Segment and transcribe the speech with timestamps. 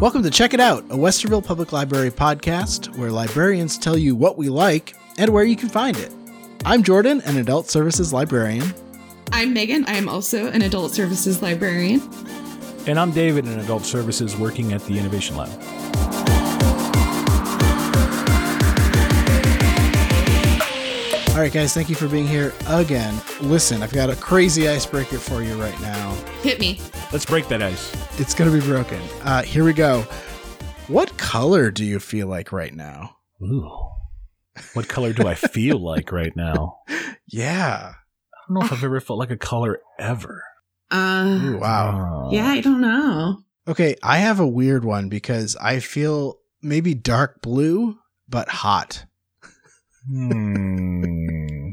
[0.00, 4.36] Welcome to Check It Out, a Westerville Public Library podcast where librarians tell you what
[4.36, 6.12] we like and where you can find it.
[6.64, 8.74] I'm Jordan, an adult services librarian.
[9.32, 9.84] I'm Megan.
[9.86, 12.02] I am also an adult services librarian.
[12.86, 15.48] And I'm David, an adult services working at the Innovation Lab.
[21.34, 23.20] All right, guys, thank you for being here again.
[23.40, 26.14] Listen, I've got a crazy icebreaker for you right now.
[26.42, 26.80] Hit me.
[27.12, 27.92] Let's break that ice.
[28.20, 29.00] It's going to be broken.
[29.22, 30.02] Uh, here we go.
[30.86, 33.16] What color do you feel like right now?
[33.42, 33.68] Ooh.
[34.74, 36.76] What color do I feel like right now?
[37.26, 37.94] Yeah.
[37.94, 40.44] I don't know if I've ever felt like a color ever.
[40.92, 42.26] Uh, Ooh, wow.
[42.26, 42.32] Oh.
[42.32, 43.38] yeah, I don't know.
[43.66, 49.06] Okay, I have a weird one because I feel maybe dark blue, but hot.
[50.08, 51.70] Hmm.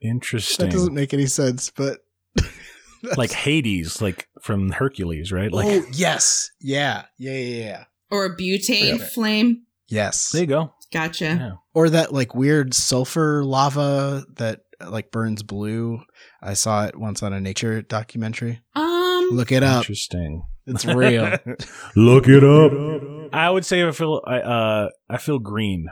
[0.00, 0.66] Interesting.
[0.66, 2.00] That doesn't make any sense, but
[3.16, 5.52] like Hades, like from Hercules, right?
[5.52, 7.84] Like oh yes, yeah, yeah, yeah, yeah.
[8.10, 9.62] Or a butane Forget flame.
[9.88, 10.74] Yes, there you go.
[10.92, 11.24] Gotcha.
[11.24, 11.52] Yeah.
[11.72, 16.02] or that like weird sulfur lava that like burns blue.
[16.42, 18.60] I saw it once on a nature documentary.
[18.74, 20.42] Um, Look it up; Interesting.
[20.66, 21.38] it's real.
[21.96, 23.30] Look it up.
[23.32, 25.86] I would say I feel I uh I feel green.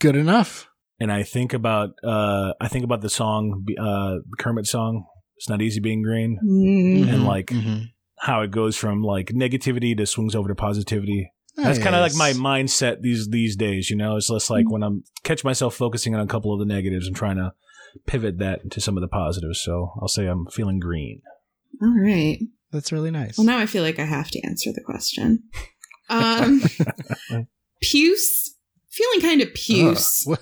[0.00, 0.68] Good enough.
[1.00, 5.06] And I think about uh I think about the song uh Kermit song
[5.36, 7.88] it's not easy being green mm, And, like, Mhm.
[8.18, 12.14] how it goes from like negativity to swings over to positivity that's kind of like
[12.16, 16.14] my mindset these these days you know it's less like when I'm catch myself focusing
[16.14, 17.52] on a couple of the negatives and trying to
[18.06, 21.22] pivot that into some of the positives so I'll say I'm feeling green
[21.82, 22.38] all right.
[22.72, 23.36] That's really nice.
[23.36, 25.42] Well, now I feel like I have to answer the question.
[26.08, 26.62] Um,
[27.80, 28.54] puce.
[28.90, 30.26] Feeling kind of puce.
[30.28, 30.38] Ugh.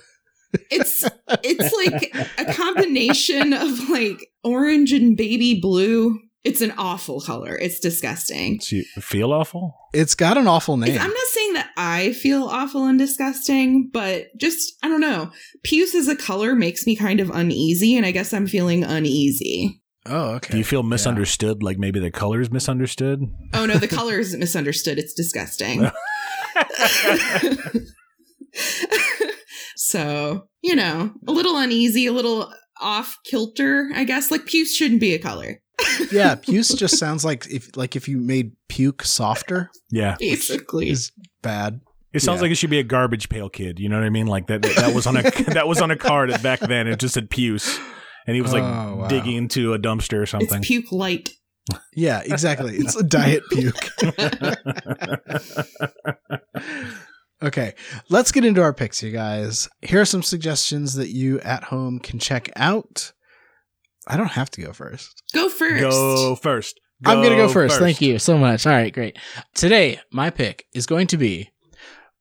[0.53, 1.05] What- It's
[1.43, 6.19] it's like a combination of like orange and baby blue.
[6.45, 7.57] It's an awful color.
[7.57, 8.59] It's disgusting.
[8.61, 10.91] so you feel awful It's got an awful name.
[10.91, 15.31] It's- I'm not saying that I feel awful and disgusting, but just I don't know.
[15.63, 19.81] Puce as a color makes me kind of uneasy, and I guess I'm feeling uneasy.
[20.07, 20.51] oh, okay.
[20.53, 23.21] do you feel misunderstood like maybe the color is misunderstood
[23.55, 24.99] Oh no, the color isn't misunderstood.
[24.99, 25.89] It's disgusting.
[29.93, 33.91] so you know, a little uneasy, a little off kilter.
[33.95, 35.61] I guess like puce shouldn't be a color.
[36.13, 41.11] yeah, puce just sounds like if like if you made puke softer yeah Basically, is
[41.43, 41.81] bad.
[42.13, 42.43] It sounds Yeah.
[42.43, 43.79] like it should be a garbage pail kid.
[43.81, 44.27] You know what I mean?
[44.27, 44.63] Like that.
[44.63, 45.23] That was on a
[45.55, 46.87] that was on a card back then.
[46.87, 47.79] It just said Puce,
[48.27, 49.07] and he was like Oh, wow.
[49.09, 50.63] digging into a dumpster or it's something.
[50.63, 51.31] puke light.
[51.95, 52.77] Yeah, exactly.
[52.77, 53.89] It's a diet puke.
[57.43, 57.75] Okay,
[58.09, 59.69] let's get into our picks, you guys.
[59.81, 63.13] Here are some suggestions that you at home can check out.
[64.07, 65.23] I don't have to go first.
[65.35, 65.81] Go first.
[65.81, 66.81] go first.
[67.05, 67.81] I'm going to go first.
[67.81, 68.65] Thank you so much.
[68.65, 69.19] All right, great.
[69.55, 71.51] Today, my pick is going to be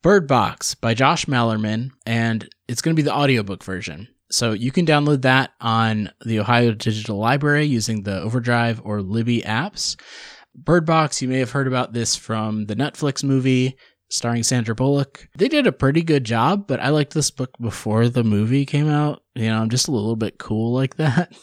[0.01, 4.07] Bird Box by Josh Malerman, and it's going to be the audiobook version.
[4.31, 9.41] So you can download that on the Ohio Digital Library using the Overdrive or Libby
[9.41, 9.99] apps.
[10.55, 13.77] Bird Box, you may have heard about this from the Netflix movie
[14.11, 15.27] starring Sandra Bullock.
[15.37, 18.87] They did a pretty good job, but I liked this book before the movie came
[18.89, 19.23] out.
[19.35, 21.33] You know, I'm just a little bit cool like that.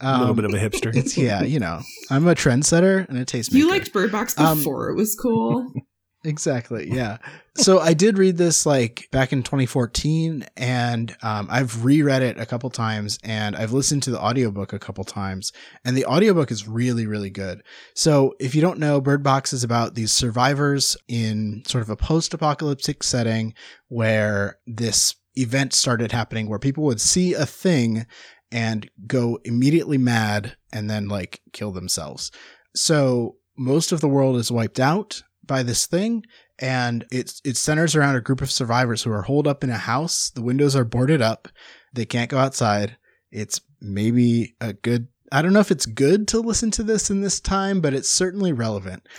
[0.00, 0.94] A little Um, bit of a hipster.
[0.96, 1.80] It's yeah, you know,
[2.10, 3.52] I'm a trendsetter and a tastemaker.
[3.54, 5.70] You liked Bird Box Um, before it was cool.
[6.24, 6.90] Exactly.
[6.90, 7.16] Yeah.
[7.56, 12.44] so I did read this like back in 2014 and um, I've reread it a
[12.44, 15.52] couple times and I've listened to the audiobook a couple times
[15.84, 17.62] and the audiobook is really, really good.
[17.94, 21.96] So if you don't know, Bird Box is about these survivors in sort of a
[21.96, 23.54] post apocalyptic setting
[23.88, 28.04] where this event started happening where people would see a thing
[28.52, 32.30] and go immediately mad and then like kill themselves.
[32.74, 36.24] So most of the world is wiped out by this thing
[36.60, 39.76] and it's it centers around a group of survivors who are holed up in a
[39.76, 40.30] house.
[40.30, 41.48] The windows are boarded up.
[41.92, 42.96] They can't go outside.
[43.32, 47.22] It's maybe a good i don't know if it's good to listen to this in
[47.22, 49.06] this time but it's certainly relevant.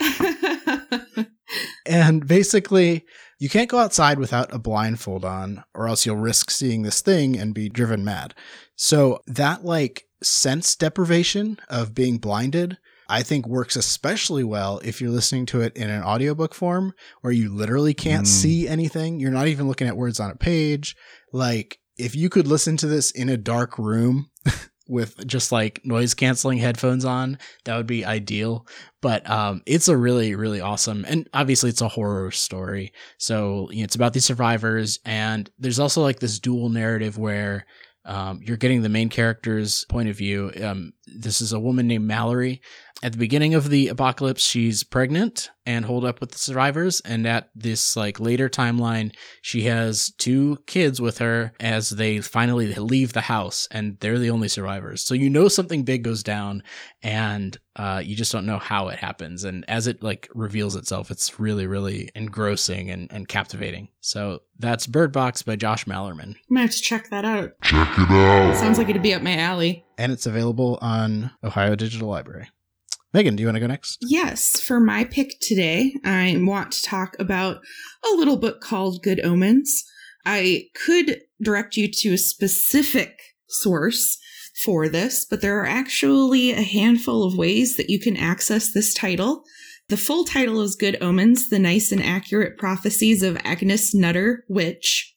[1.84, 3.04] And basically
[3.38, 7.36] you can't go outside without a blindfold on or else you'll risk seeing this thing
[7.36, 8.34] and be driven mad.
[8.76, 12.78] So that like sense deprivation of being blinded
[13.12, 17.32] I think works especially well if you're listening to it in an audiobook form where
[17.32, 18.28] you literally can't Mm.
[18.28, 19.20] see anything.
[19.20, 20.96] You're not even looking at words on a page.
[21.32, 24.30] Like if you could listen to this in a dark room
[24.88, 28.66] with just like noise canceling headphones on that would be ideal
[29.00, 33.78] but um it's a really really awesome and obviously it's a horror story so you
[33.78, 37.64] know, it's about these survivors and there's also like this dual narrative where
[38.04, 40.50] um, you're getting the main character's point of view.
[40.60, 42.60] Um, this is a woman named Mallory.
[43.04, 47.00] At the beginning of the apocalypse, she's pregnant and holed up with the survivors.
[47.00, 52.72] And at this like later timeline, she has two kids with her as they finally
[52.74, 55.02] leave the house, and they're the only survivors.
[55.02, 56.62] So you know something big goes down,
[57.02, 59.42] and uh, you just don't know how it happens.
[59.42, 63.88] And as it like reveals itself, it's really, really engrossing and, and captivating.
[64.00, 66.36] So that's Bird Box by Josh Malerman.
[66.36, 67.52] I'm gonna have to check that out.
[67.62, 68.56] Check it out.
[68.56, 69.84] Sounds like it'd be up my alley.
[69.98, 72.48] And it's available on Ohio Digital Library.
[73.14, 73.98] Megan, do you want to go next?
[74.00, 77.58] Yes, for my pick today, I want to talk about
[78.04, 79.84] a little book called Good Omens.
[80.24, 83.18] I could direct you to a specific
[83.48, 84.18] source
[84.64, 88.94] for this, but there are actually a handful of ways that you can access this
[88.94, 89.44] title.
[89.88, 95.14] The full title is Good Omens The Nice and Accurate Prophecies of Agnes Nutter, Witch.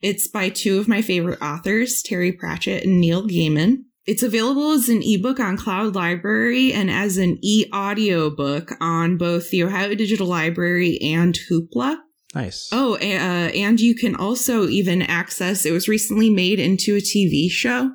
[0.00, 3.84] It's by two of my favorite authors, Terry Pratchett and Neil Gaiman.
[4.04, 9.16] It's available as an ebook on Cloud Library and as an e audio book on
[9.16, 11.98] both the Ohio Digital Library and Hoopla.
[12.34, 12.68] Nice.
[12.72, 17.50] Oh, uh, and you can also even access, it was recently made into a TV
[17.50, 17.92] show.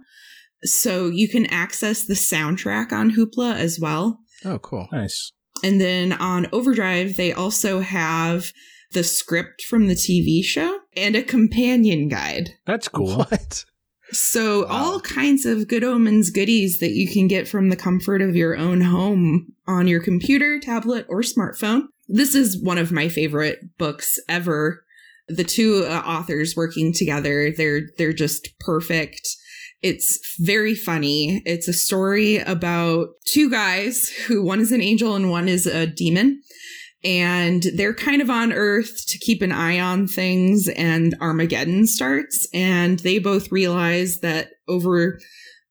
[0.63, 4.19] So you can access the soundtrack on Hoopla as well.
[4.45, 4.87] Oh, cool.
[4.91, 5.31] Nice.
[5.63, 8.51] And then on Overdrive, they also have
[8.91, 12.51] the script from the TV show and a companion guide.
[12.65, 13.17] That's cool.
[13.17, 13.65] What?
[14.11, 14.67] So Wow.
[14.69, 18.55] all kinds of good omens goodies that you can get from the comfort of your
[18.57, 21.83] own home on your computer, tablet, or smartphone.
[22.07, 24.83] This is one of my favorite books ever.
[25.27, 29.27] The two uh, authors working together, they're they're just perfect.
[29.81, 31.41] It's very funny.
[31.45, 35.85] It's a story about two guys who one is an angel and one is a
[35.85, 36.41] demon.
[37.07, 42.49] And they're kind of on Earth to keep an eye on things, and Armageddon starts.
[42.53, 45.17] And they both realize that over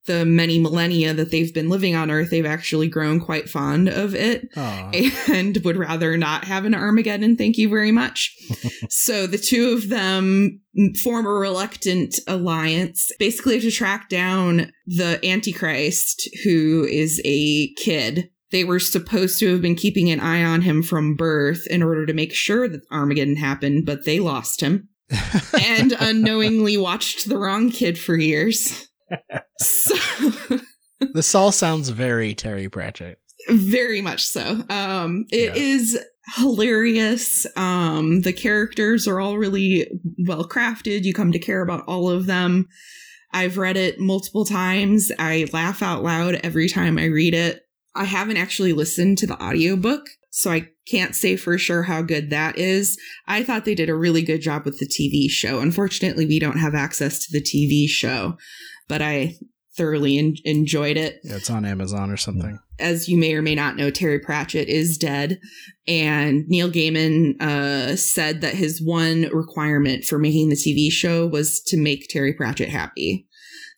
[0.06, 4.14] the many millennia that they've been living on Earth, they've actually grown quite fond of
[4.14, 4.90] it Aw.
[5.28, 7.36] and would rather not have an Armageddon.
[7.36, 8.34] Thank you very much.
[8.88, 10.60] so the two of them
[11.02, 18.30] form a reluctant alliance, basically to track down the Antichrist, who is a kid.
[18.56, 22.06] They were supposed to have been keeping an eye on him from birth in order
[22.06, 24.88] to make sure that Armageddon happened, but they lost him
[25.62, 28.88] and unknowingly watched the wrong kid for years.
[29.58, 29.94] So
[31.12, 33.18] This all sounds very Terry Pratchett.
[33.50, 35.62] very much so um it Yeah.
[35.62, 35.98] is
[36.36, 39.86] hilarious um the characters are all really
[40.26, 42.66] well crafted you come to care about all of them
[43.34, 47.60] i've read it multiple times i laugh out loud every time i read it
[47.96, 52.30] i haven't actually listened to the audiobook so i can't say for sure how good
[52.30, 52.96] that is
[53.26, 56.58] i thought they did a really good job with the tv show unfortunately we don't
[56.58, 58.36] have access to the tv show
[58.88, 59.34] but i
[59.76, 62.58] thoroughly en- enjoyed it Yeah, it's on Amazon or something.
[62.78, 65.38] as you may or may not know, Terry Pratchett is dead.
[65.86, 71.60] And Neil Gaiman uh, said that his one requirement for making the TV show was
[71.66, 73.26] to make Terry Pratchett happy.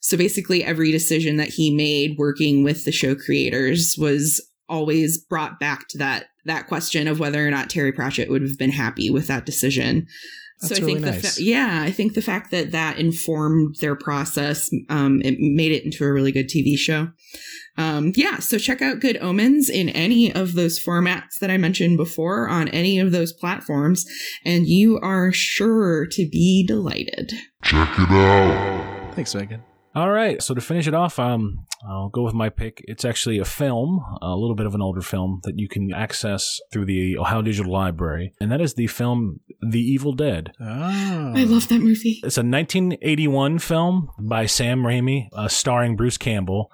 [0.00, 5.58] So basically, every decision that he made working with the show creators was always brought
[5.58, 9.10] back to that that question of whether or not Terry Pratchett would have been happy
[9.10, 10.06] with that decision.
[10.60, 11.36] That's so I really think the nice.
[11.36, 15.84] fa- yeah, I think the fact that that informed their process, um, it made it
[15.84, 17.08] into a really good TV show.
[17.76, 21.96] Um, yeah, so check out Good Omens in any of those formats that I mentioned
[21.96, 24.04] before on any of those platforms,
[24.44, 27.30] and you are sure to be delighted.
[27.62, 29.14] Check it out.
[29.14, 29.62] Thanks, Megan.
[29.94, 30.42] All right.
[30.42, 32.84] So to finish it off, um, I'll go with my pick.
[32.86, 36.60] It's actually a film, a little bit of an older film that you can access
[36.72, 40.52] through the Ohio Digital Library, and that is the film The Evil Dead.
[40.60, 41.32] Oh.
[41.34, 42.20] I love that movie.
[42.22, 46.70] It's a 1981 film by Sam Raimi, uh, starring Bruce Campbell.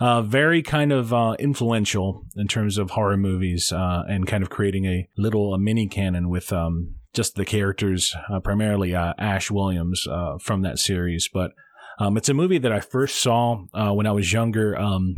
[0.00, 4.50] Uh, very kind of uh, influential in terms of horror movies uh, and kind of
[4.50, 9.50] creating a little a mini canon with um, just the characters, uh, primarily uh, Ash
[9.50, 11.28] Williams uh, from that series.
[11.32, 11.50] But
[11.98, 14.78] um, it's a movie that I first saw uh, when I was younger.
[14.78, 15.16] Um,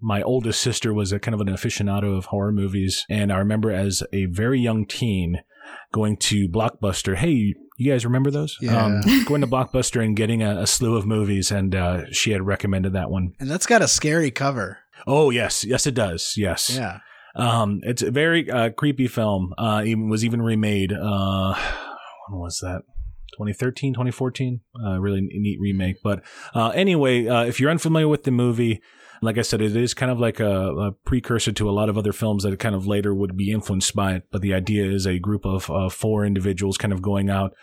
[0.00, 3.70] my oldest sister was a kind of an aficionado of horror movies, and I remember
[3.70, 5.38] as a very young teen
[5.92, 7.16] going to Blockbuster.
[7.16, 8.56] Hey, you guys remember those?
[8.68, 12.46] Um, going to Blockbuster and getting a, a slew of movies, and uh, she had
[12.46, 13.32] recommended that one.
[13.40, 14.78] And that's got a scary cover.
[15.06, 16.34] Oh yes, yes it does.
[16.36, 16.98] Yes, Yeah.
[17.34, 19.54] um, it's a very uh, creepy film.
[19.58, 20.92] Uh, even was even remade.
[20.92, 21.54] Uh,
[22.28, 22.82] when was that?
[23.36, 24.60] 2013, 2014.
[24.82, 25.96] Uh, really neat remake.
[26.02, 26.22] But
[26.54, 28.80] uh, anyway, uh, if you're unfamiliar with the movie,
[29.22, 31.98] like I said, it is kind of like a, a precursor to a lot of
[31.98, 34.24] other films that kind of later would be influenced by it.
[34.30, 37.54] But the idea is a group of uh, four individuals kind of going out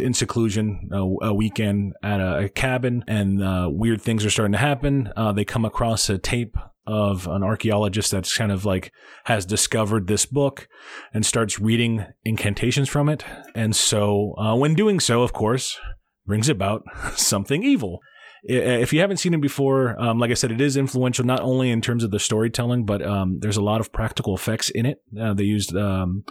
[0.00, 4.52] in seclusion a, a weekend at a, a cabin, and uh, weird things are starting
[4.52, 5.12] to happen.
[5.16, 8.92] Uh, they come across a tape of an archaeologist that's kind of like
[9.24, 10.68] has discovered this book
[11.14, 13.24] and starts reading incantations from it.
[13.54, 15.78] And so, uh, when doing so, of course,
[16.26, 16.82] brings about
[17.16, 18.00] something evil.
[18.46, 21.70] If you haven't seen it before, um, like I said, it is influential not only
[21.70, 24.98] in terms of the storytelling, but um, there's a lot of practical effects in it.
[25.18, 26.24] Uh, they used um,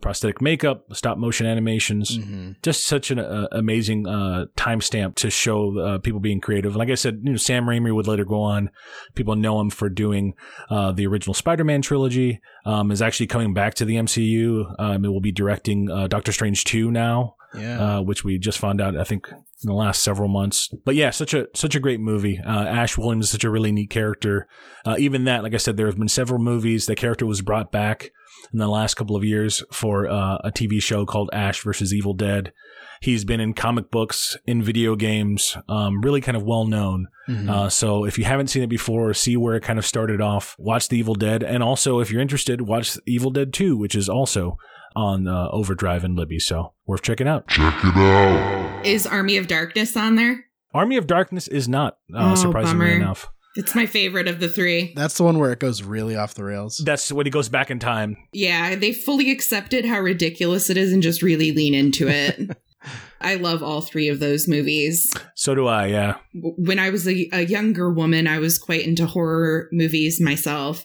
[0.00, 2.52] prosthetic makeup, stop motion animations, mm-hmm.
[2.62, 6.76] just such an uh, amazing uh, timestamp to show uh, people being creative.
[6.76, 8.70] Like I said, you know, Sam Raimi would later go on.
[9.14, 10.34] People know him for doing
[10.70, 12.40] uh, the original Spider-Man trilogy.
[12.64, 14.74] Um, is actually coming back to the MCU.
[14.78, 17.96] Um, it will be directing uh, Doctor Strange two now yeah.
[17.98, 20.68] Uh, which we just found out, I think, in the last several months.
[20.84, 22.40] But yeah, such a such a great movie.
[22.44, 24.46] Uh, Ash Williams is such a really neat character.
[24.84, 26.86] Uh, even that, like I said, there have been several movies.
[26.86, 28.10] The character was brought back
[28.52, 32.14] in the last couple of years for uh, a TV show called Ash versus Evil
[32.14, 32.52] Dead.
[33.00, 37.06] He's been in comic books, in video games, um, really kind of well known.
[37.28, 37.48] Mm-hmm.
[37.48, 40.56] Uh, so if you haven't seen it before, see where it kind of started off.
[40.58, 44.08] Watch The Evil Dead, and also if you're interested, watch Evil Dead Two, which is
[44.08, 44.56] also
[44.96, 46.40] on uh, Overdrive and Libby.
[46.40, 47.46] So worth checking out.
[47.46, 48.84] Check it out.
[48.84, 50.46] Is Army of Darkness on there?
[50.74, 52.96] Army of Darkness is not, uh, oh, surprisingly bummer.
[52.96, 53.28] enough.
[53.58, 54.92] It's my favorite of the three.
[54.94, 56.78] That's the one where it goes really off the rails.
[56.78, 58.16] That's when he goes back in time.
[58.32, 62.56] Yeah, they fully accepted how ridiculous it is and just really lean into it.
[63.20, 65.12] I love all three of those movies.
[65.34, 66.18] So do I, yeah.
[66.34, 70.84] When I was a, a younger woman, I was quite into horror movies myself.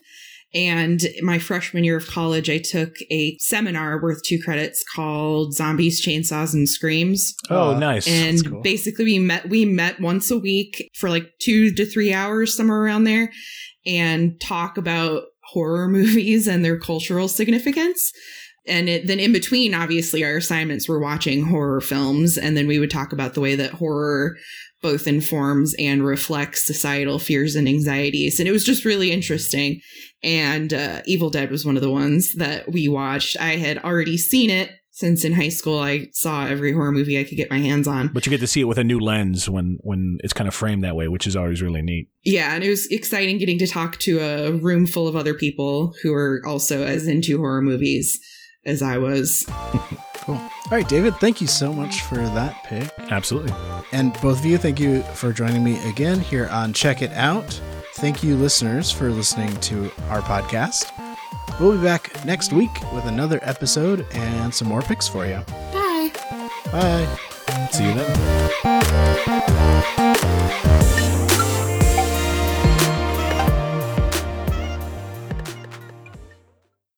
[0.53, 6.05] And my freshman year of college, I took a seminar worth two credits called Zombies,
[6.05, 7.33] Chainsaws, and Screams.
[7.50, 8.07] Oh, uh, nice.
[8.07, 8.62] And cool.
[8.62, 12.81] basically we met, we met once a week for like two to three hours, somewhere
[12.81, 13.31] around there,
[13.86, 18.12] and talk about horror movies and their cultural significance.
[18.65, 22.38] And it, then in between, obviously, our assignments were watching horror films.
[22.38, 24.38] And then we would talk about the way that horror
[24.84, 28.40] both informs and reflects societal fears and anxieties.
[28.40, 29.82] And it was just really interesting.
[30.22, 33.36] And uh, Evil Dead was one of the ones that we watched.
[33.40, 37.24] I had already seen it since in high school I saw every horror movie I
[37.24, 38.10] could get my hands on.
[38.10, 40.54] But you get to see it with a new lens when when it's kind of
[40.54, 42.10] framed that way, which is always really neat.
[42.24, 45.96] Yeah, and it was exciting getting to talk to a room full of other people
[46.04, 48.20] who are also as into horror movies
[48.65, 49.46] as I was.
[50.15, 50.36] cool.
[50.36, 52.89] All right, David, thank you so much for that pick.
[53.12, 53.53] Absolutely.
[53.91, 57.60] And both of you, thank you for joining me again here on Check It Out.
[57.96, 60.91] Thank you, listeners, for listening to our podcast.
[61.60, 65.39] We'll be back next week with another episode and some more picks for you.
[65.72, 66.12] Bye.
[66.72, 67.08] Bye.
[67.72, 68.13] See you then.